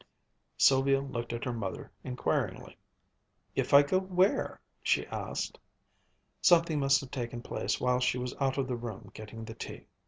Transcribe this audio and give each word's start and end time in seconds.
Sylvia 0.57 0.99
looked 0.99 1.31
at 1.31 1.43
her 1.45 1.53
mother 1.53 1.91
inquiringly. 2.03 2.75
"If 3.55 3.71
I 3.71 3.83
go 3.83 3.99
where?" 3.99 4.59
she 4.81 5.05
asked. 5.05 5.59
Something 6.41 6.79
must 6.79 7.01
have 7.01 7.11
taken 7.11 7.43
place 7.43 7.79
while 7.79 7.99
she 7.99 8.17
was 8.17 8.33
out 8.39 8.57
of 8.57 8.67
the 8.67 8.75
room 8.75 9.11
getting 9.13 9.45
the 9.45 9.53
tea. 9.53 9.85